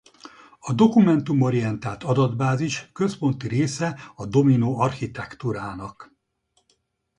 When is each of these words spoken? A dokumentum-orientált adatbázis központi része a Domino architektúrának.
A 0.59 0.73
dokumentum-orientált 0.73 2.03
adatbázis 2.03 2.89
központi 2.93 3.47
része 3.47 3.99
a 4.15 4.25
Domino 4.25 4.77
architektúrának. 4.81 6.15